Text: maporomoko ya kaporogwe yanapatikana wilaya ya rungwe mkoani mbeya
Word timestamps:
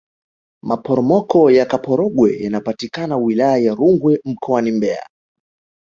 maporomoko 0.63 1.51
ya 1.51 1.65
kaporogwe 1.65 2.39
yanapatikana 2.39 3.17
wilaya 3.17 3.57
ya 3.57 3.75
rungwe 3.75 4.19
mkoani 4.25 4.71
mbeya 4.71 5.07